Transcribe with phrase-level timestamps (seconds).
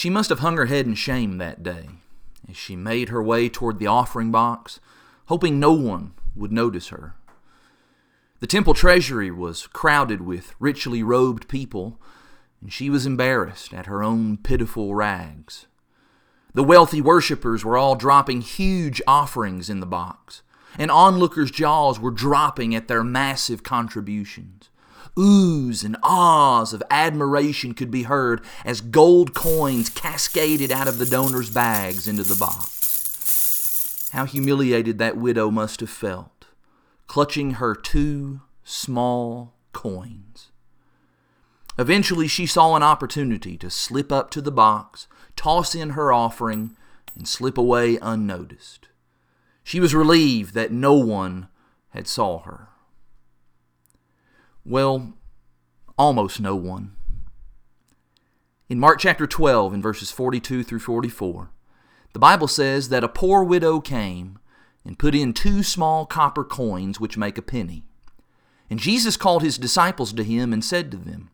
[0.00, 1.90] She must have hung her head in shame that day
[2.48, 4.80] as she made her way toward the offering box,
[5.26, 7.16] hoping no one would notice her.
[8.38, 12.00] The temple treasury was crowded with richly robed people,
[12.62, 15.66] and she was embarrassed at her own pitiful rags.
[16.54, 20.40] The wealthy worshippers were all dropping huge offerings in the box,
[20.78, 24.70] and onlookers' jaws were dropping at their massive contributions.
[25.18, 31.06] Oohs and ahs of admiration could be heard as gold coins cascaded out of the
[31.06, 34.08] donors' bags into the box.
[34.12, 36.40] How humiliated that widow must have felt
[37.10, 40.52] clutching her two small coins.
[41.76, 46.76] Eventually, she saw an opportunity to slip up to the box, toss in her offering,
[47.16, 48.90] and slip away unnoticed.
[49.64, 51.48] She was relieved that no one
[51.88, 52.68] had saw her.
[54.70, 55.14] Well,
[55.98, 56.94] almost no one.
[58.68, 61.50] In Mark chapter 12, in verses 42 through 44,
[62.12, 64.38] the Bible says that a poor widow came
[64.84, 67.82] and put in two small copper coins which make a penny.
[68.70, 71.30] And Jesus called his disciples to him and said to them,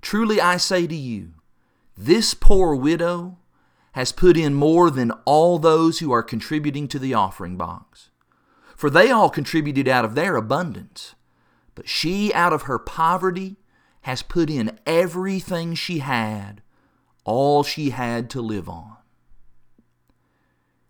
[0.00, 1.34] Truly I say to you,
[1.94, 3.36] this poor widow
[3.92, 8.08] has put in more than all those who are contributing to the offering box.
[8.74, 11.14] For they all contributed out of their abundance,
[11.74, 13.56] but she out of her poverty
[14.02, 16.62] has put in everything she had,
[17.24, 18.96] all she had to live on.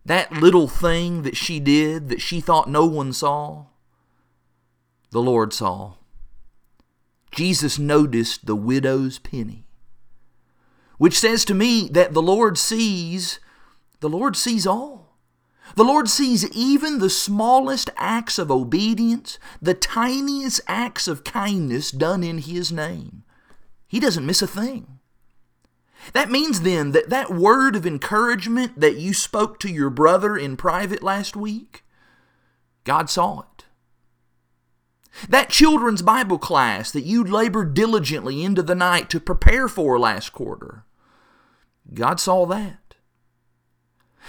[0.05, 3.67] That little thing that she did that she thought no one saw,
[5.11, 5.93] the Lord saw.
[7.31, 9.65] Jesus noticed the widow's penny,
[10.97, 13.39] which says to me that the Lord sees,
[14.01, 15.02] the Lord sees all.
[15.75, 22.23] The Lord sees even the smallest acts of obedience, the tiniest acts of kindness done
[22.23, 23.23] in His name.
[23.87, 24.99] He doesn't miss a thing.
[26.11, 30.57] That means then that that word of encouragement that you spoke to your brother in
[30.57, 31.83] private last week,
[32.83, 33.65] God saw it.
[35.29, 40.33] That children's Bible class that you labored diligently into the night to prepare for last
[40.33, 40.83] quarter,
[41.93, 42.79] God saw that.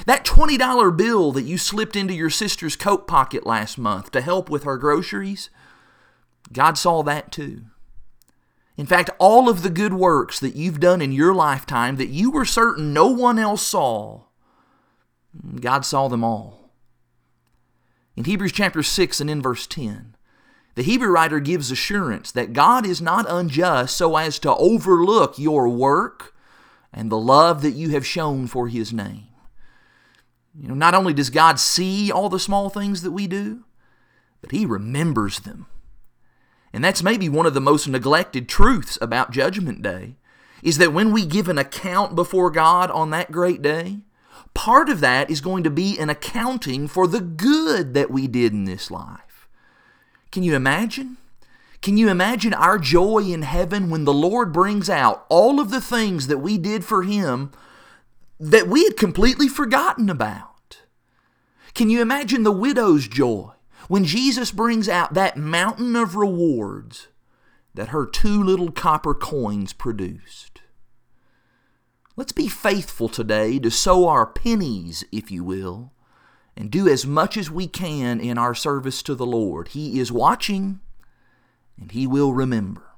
[0.07, 4.51] That $20 bill that you slipped into your sister's coat pocket last month to help
[4.51, 5.51] with her groceries,
[6.53, 7.63] God saw that too.
[8.77, 12.31] In fact, all of the good works that you've done in your lifetime that you
[12.31, 14.23] were certain no one else saw,
[15.61, 16.73] God saw them all.
[18.17, 20.17] In Hebrews chapter 6 and in verse 10,
[20.75, 25.69] the Hebrew writer gives assurance that God is not unjust so as to overlook your
[25.69, 26.35] work
[26.93, 29.29] and the love that you have shown for His name.
[30.59, 33.65] You know, not only does God see all the small things that we do,
[34.41, 35.67] but He remembers them.
[36.73, 40.17] And that's maybe one of the most neglected truths about Judgment Day
[40.63, 43.99] is that when we give an account before God on that great day,
[44.55, 48.53] part of that is going to be an accounting for the good that we did
[48.53, 49.47] in this life.
[50.33, 51.17] Can you imagine?
[51.83, 55.83] Can you imagine our joy in heaven when the Lord brings out all of the
[55.83, 57.53] things that we did for Him
[58.39, 60.81] that we had completely forgotten about?
[61.75, 63.51] Can you imagine the widow's joy
[63.89, 67.09] when Jesus brings out that mountain of rewards
[67.75, 70.63] that her two little copper coins produced.
[72.17, 75.93] Let's be faithful today to sow our pennies, if you will,
[76.57, 79.69] and do as much as we can in our service to the Lord.
[79.69, 80.79] He is watching,
[81.77, 82.94] and He will remember.